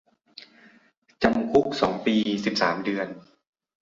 [1.23, 2.15] จำคุกสองปี
[2.45, 3.07] สิบสามเดือน